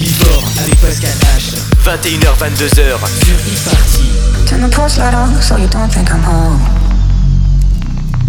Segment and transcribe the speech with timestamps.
[0.00, 1.56] Avec Pascal H.
[1.84, 4.04] 21h, 22h sur e-party.
[4.46, 6.60] Turn the on so you don't think I'm home.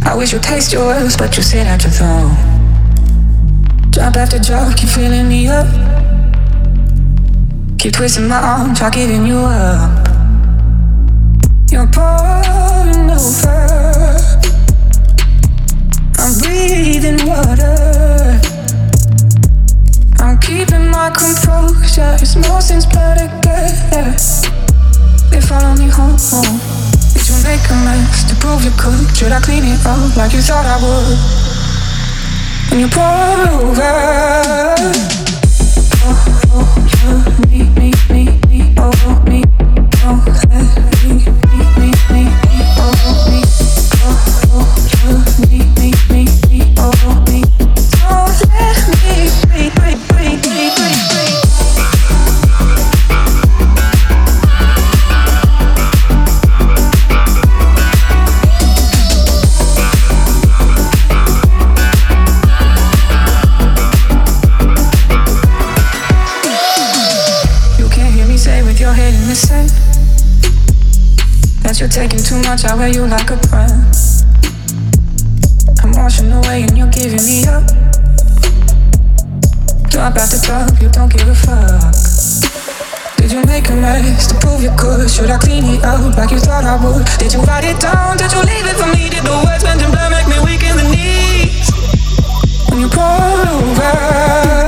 [0.04, 2.36] I wish you taste your words, but you sit at your throne.
[3.92, 5.68] Drop after drop, keep filling me up.
[7.78, 10.08] Keep twisting my arm, try giving you up.
[11.72, 14.18] You're pouring over.
[16.18, 18.19] I'm breathing water.
[20.42, 22.16] Keeping my composure.
[22.20, 24.16] It's more since blur together.
[25.30, 26.18] They follow me home.
[27.14, 29.16] Did you make a mess to prove you could?
[29.16, 31.18] Should I clean it up like you thought I would?
[32.72, 33.04] When you pour
[33.64, 34.76] over.
[36.02, 36.16] Oh,
[36.54, 36.68] oh,
[37.50, 38.92] me, me, me, me, oh,
[39.28, 39.44] me,
[40.04, 40.20] oh,
[41.04, 41.26] me,
[41.78, 42.32] me, me,
[42.78, 43.58] oh, taking
[47.40, 47.89] too much,
[72.70, 73.72] I wear you like a friend.
[75.82, 77.89] I'm washing away and you're giving me up.
[80.00, 81.92] Drop out the top, you don't give a fuck.
[83.18, 85.12] Did you make a mess to prove you could?
[85.12, 87.06] Should I clean it up like you thought I would?
[87.20, 88.16] Did you write it down?
[88.16, 89.10] Did you leave it for me?
[89.10, 91.68] Did the words bend and blur make me weak in the knees?
[92.72, 94.59] When you pour over.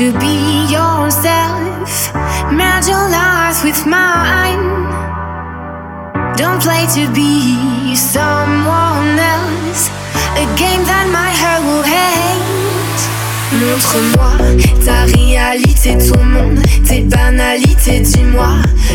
[0.00, 2.14] To be yourself.
[2.50, 4.64] Merge your life with mine.
[6.38, 9.90] Don't play to be someone else.
[10.40, 12.69] A game that my heart will hate.
[13.52, 14.30] Montre-moi
[14.84, 18.00] ta réalité, ton monde, tes banalités.
[18.00, 18.48] Dis-moi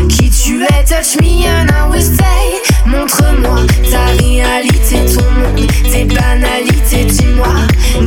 [0.07, 0.83] qui tu es.
[0.85, 2.61] Touch me and I will stay.
[2.85, 7.05] Montre-moi ta réalité, ton monde, tes banalités.
[7.05, 7.53] Dis-moi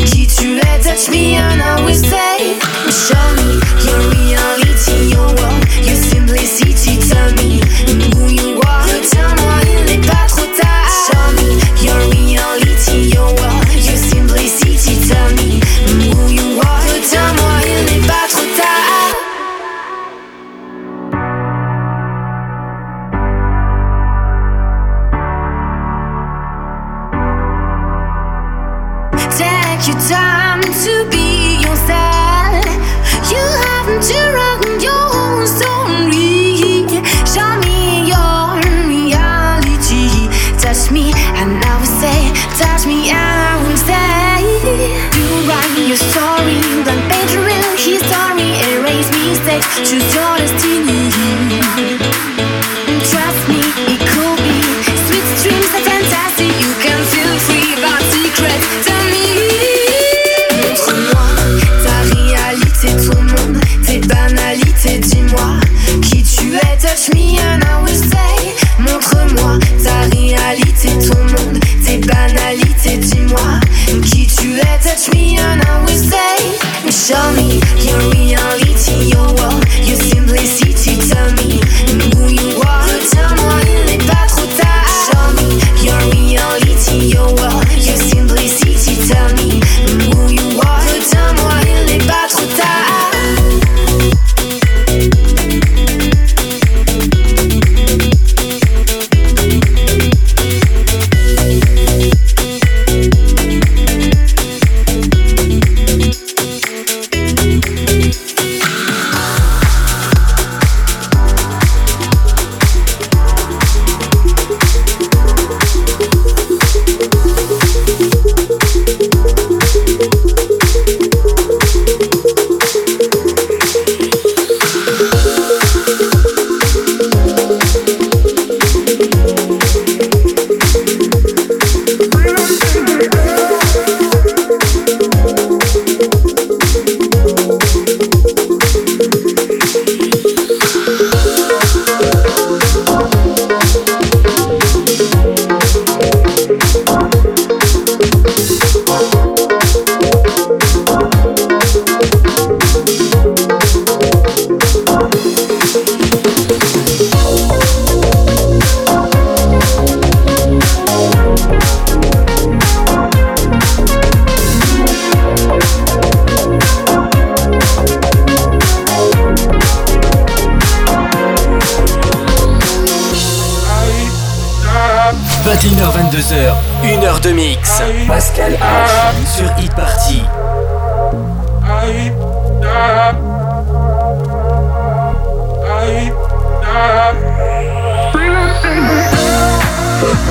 [0.07, 0.79] qui tu es.
[0.83, 2.57] Touch me and I will stay.
[2.89, 6.97] Show me your reality, your world, your simplicity.
[7.09, 7.61] Tell me
[8.15, 8.85] who you are.
[8.85, 10.89] Retiens-moi, il n'est pas trop tard.
[11.07, 13.48] Show me your reality, your world,
[49.85, 50.18] to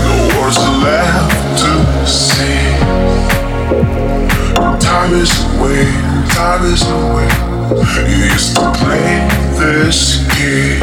[0.06, 1.72] no words left to
[2.08, 2.78] say.
[4.80, 5.86] Time is away,
[6.34, 7.30] time is away.
[8.10, 9.28] You used to play
[9.60, 10.00] this
[10.38, 10.80] game,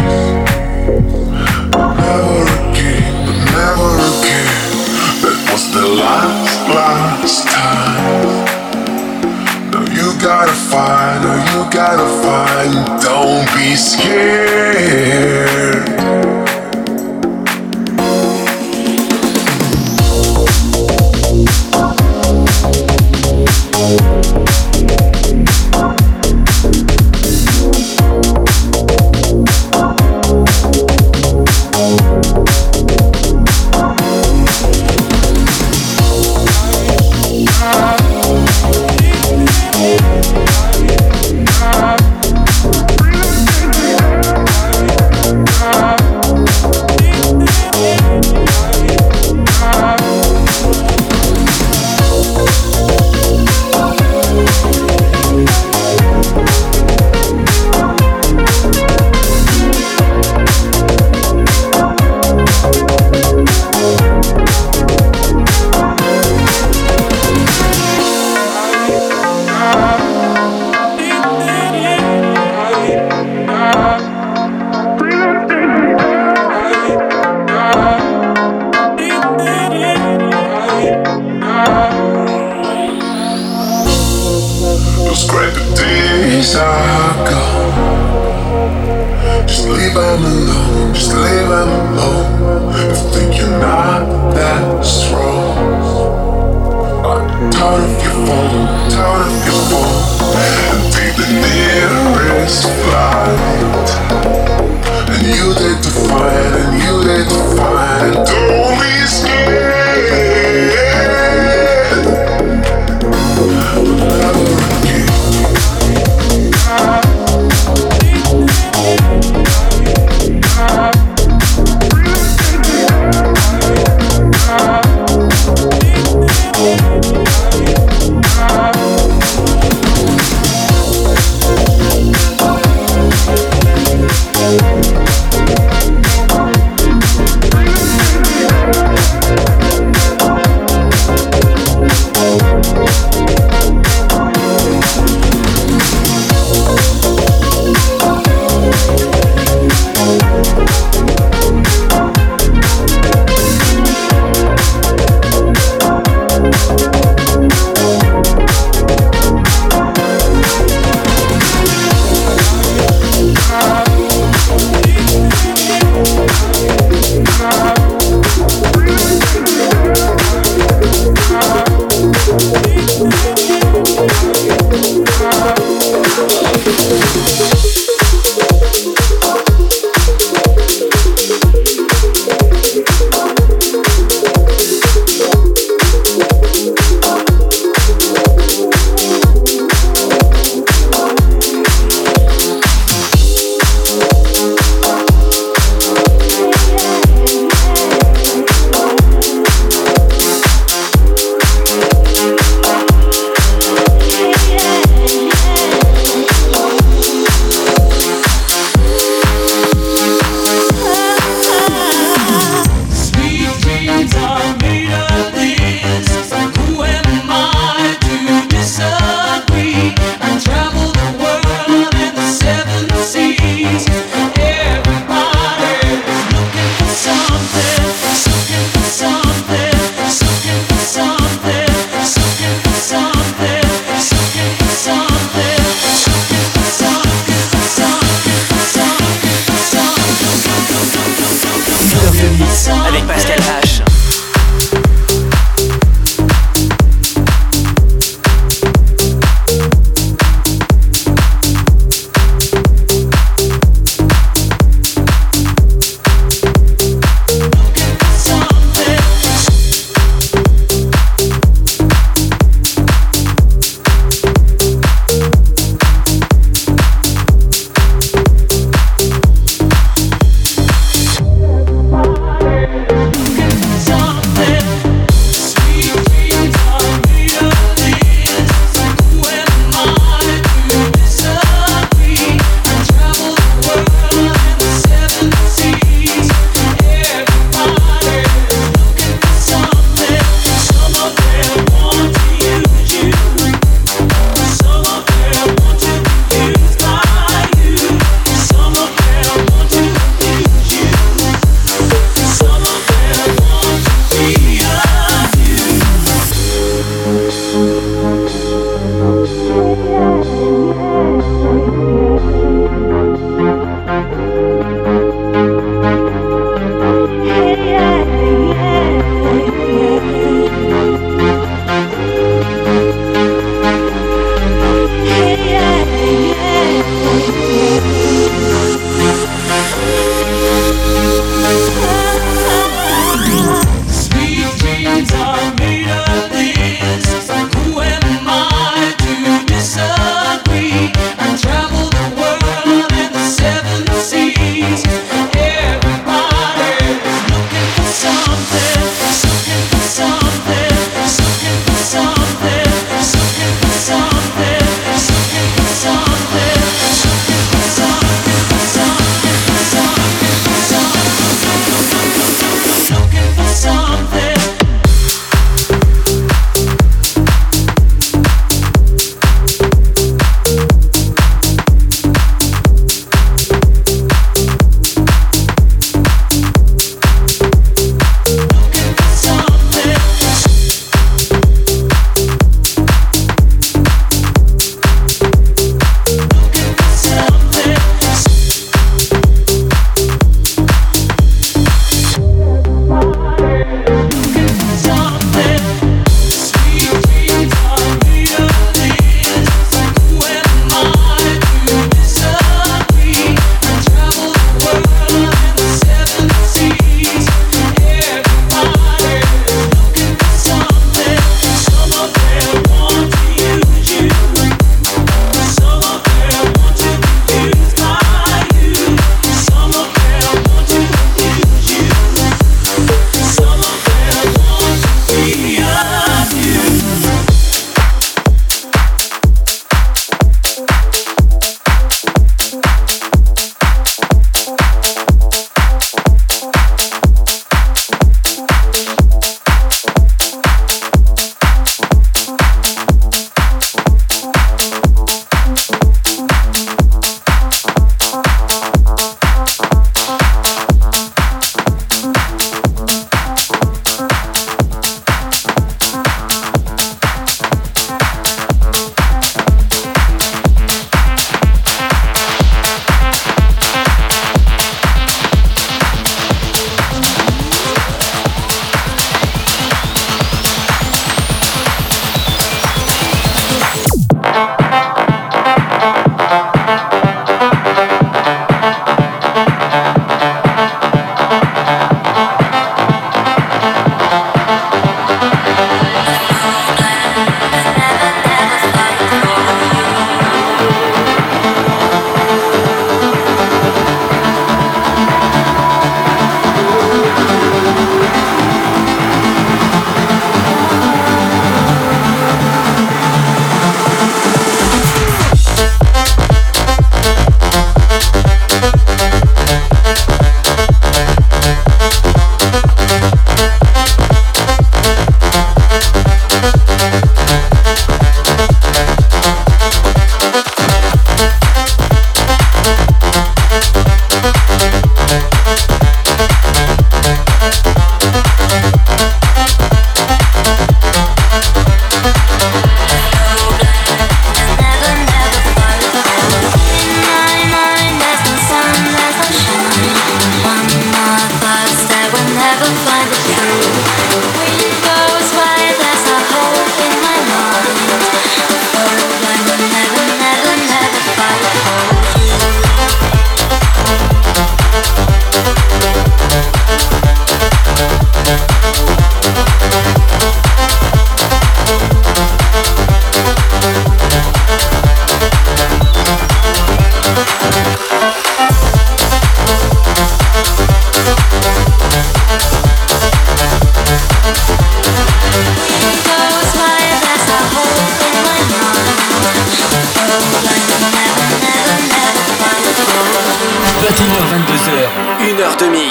[1.71, 4.47] but never again, but never again.
[5.23, 8.05] That was the last, last time.
[9.71, 12.73] Now you gotta find, now you gotta find.
[13.03, 15.15] Don't be scared.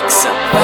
[0.04, 0.26] Mix.
[0.52, 0.63] Pascal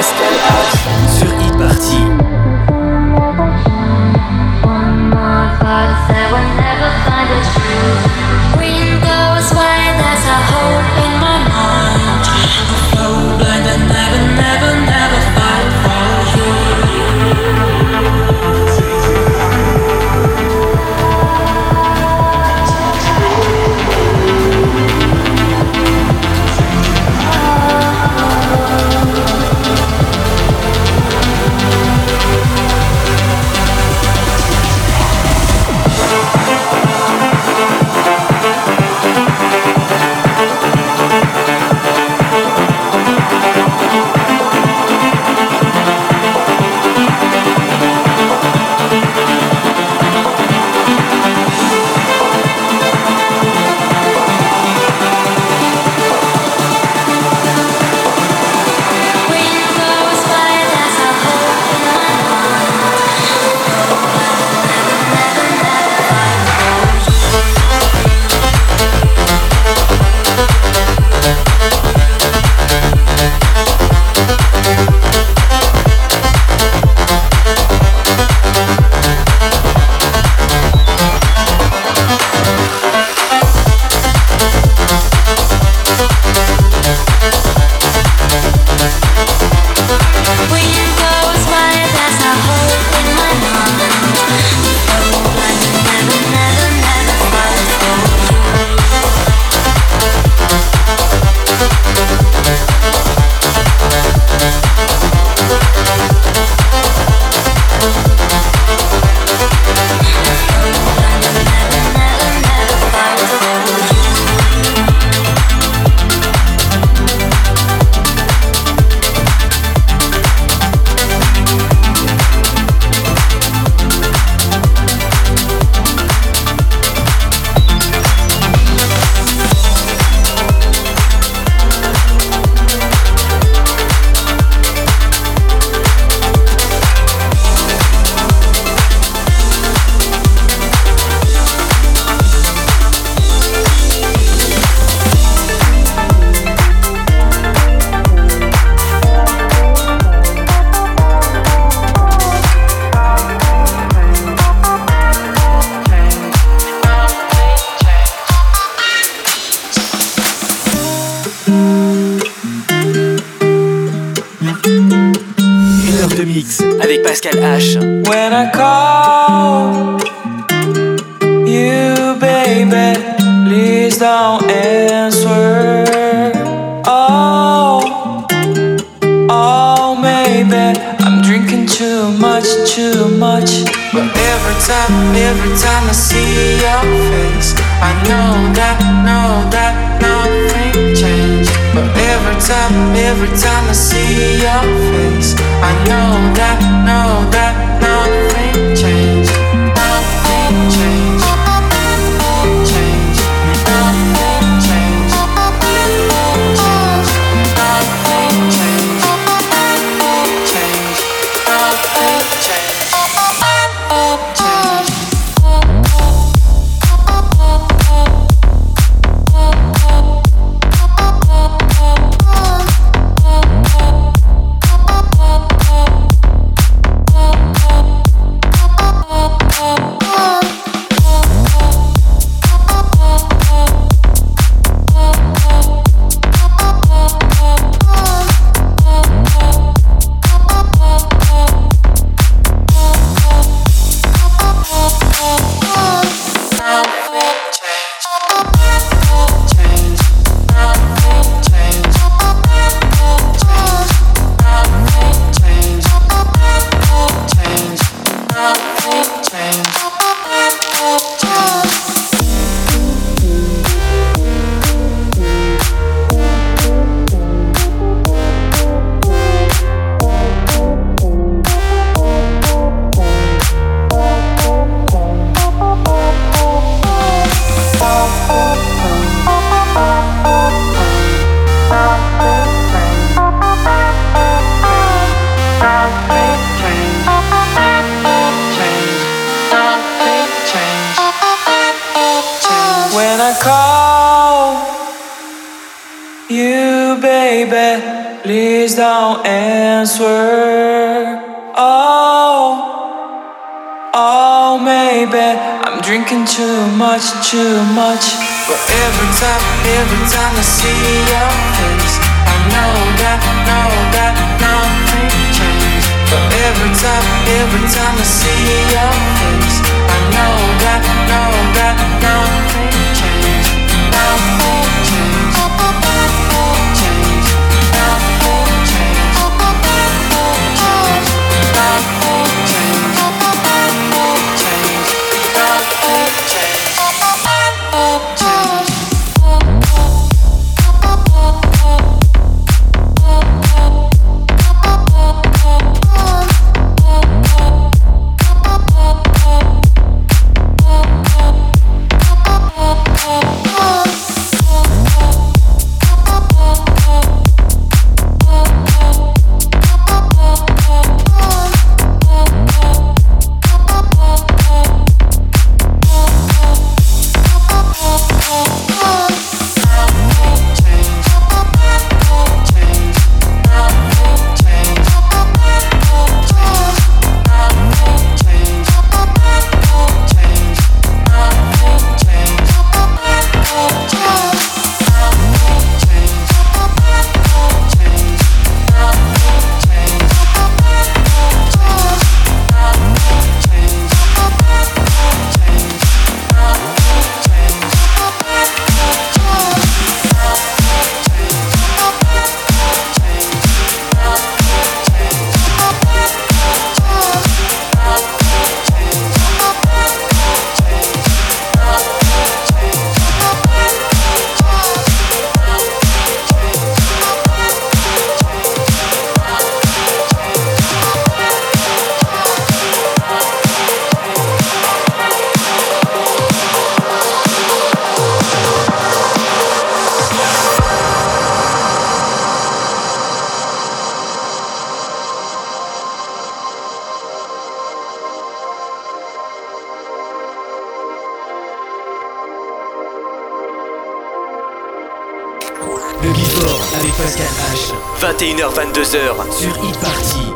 [448.40, 450.29] 21h-22h sur e-party.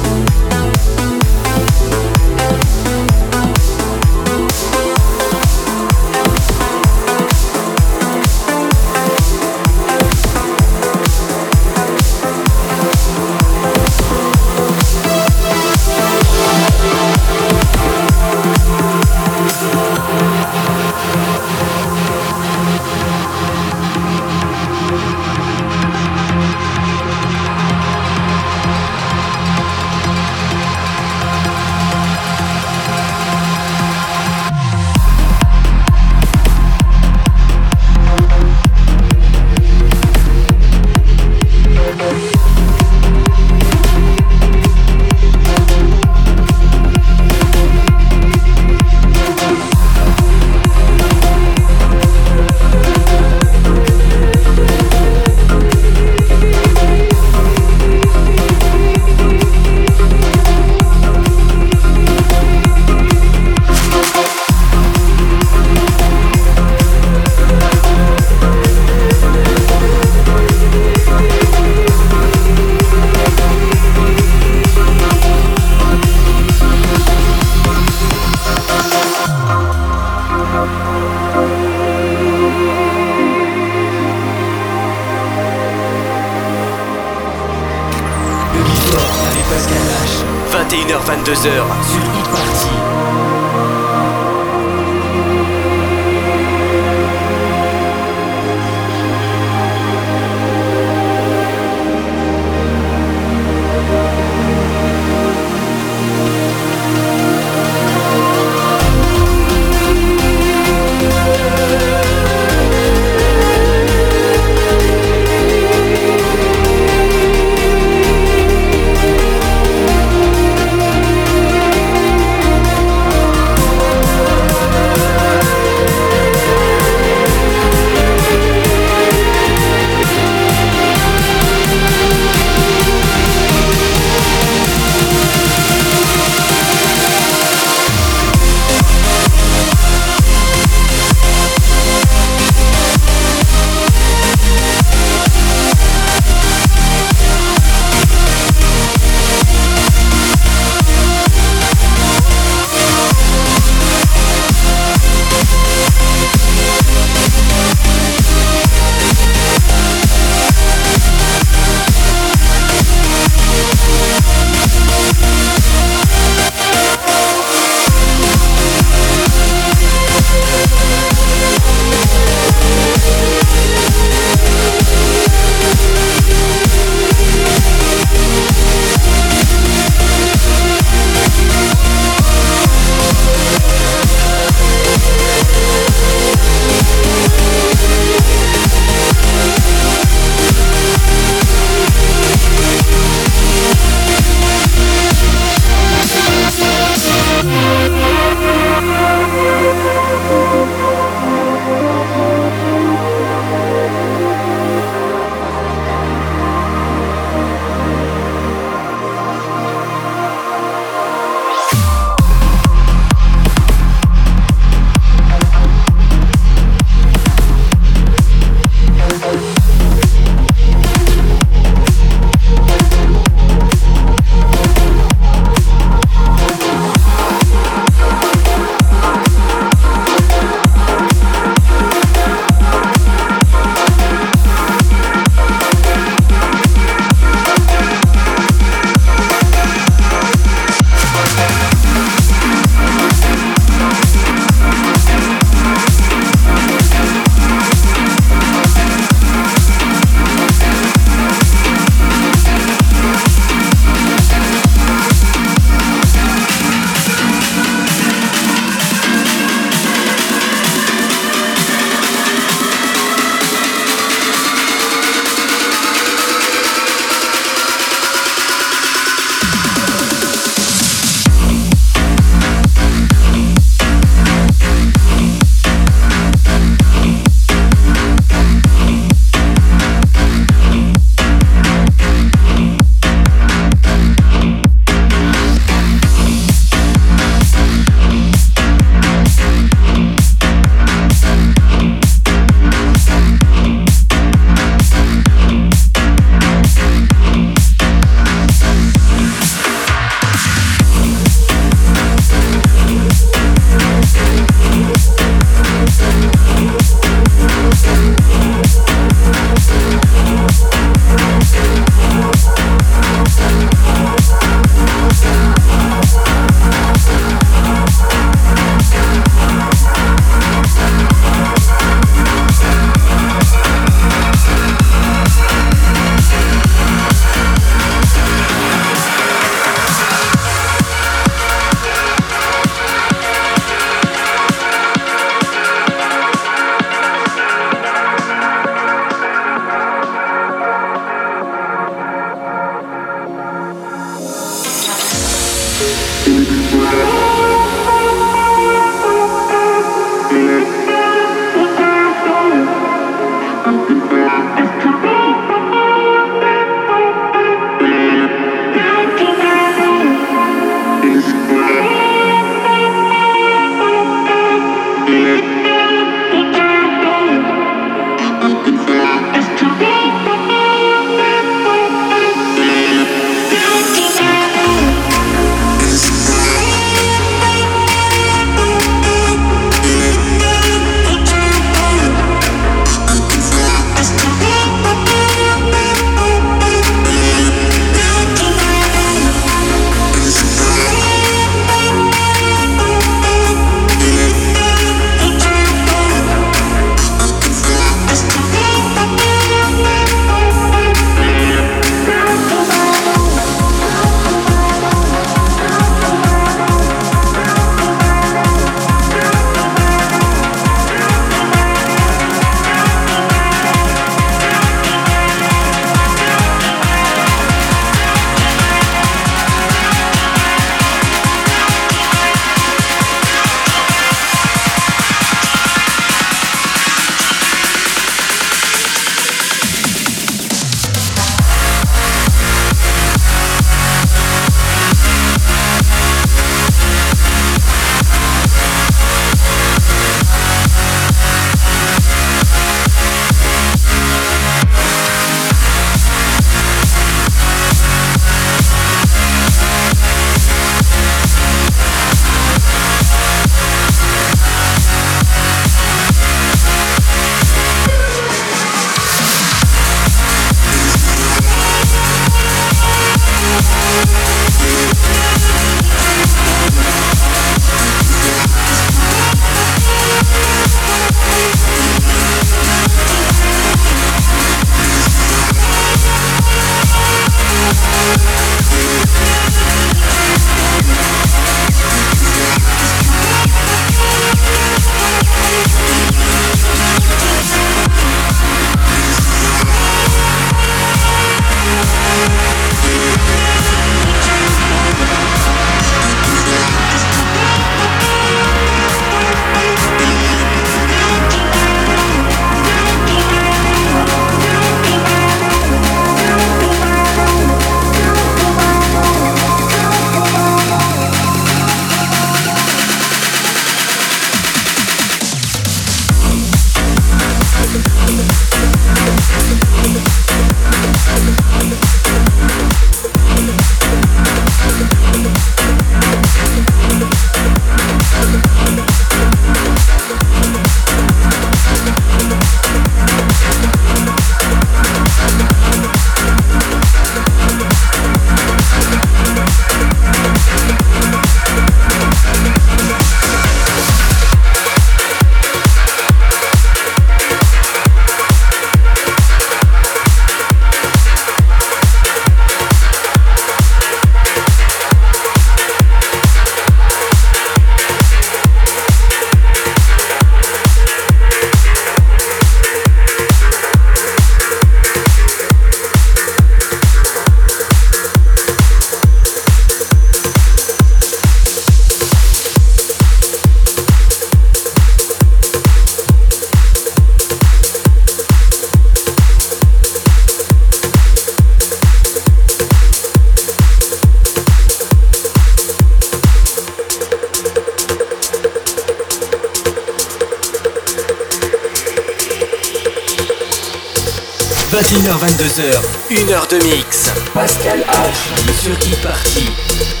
[594.91, 595.79] 21h22h,
[596.09, 597.13] 1 heure de mix.
[597.33, 598.61] Pascal H.
[598.61, 600.00] Sur e-party.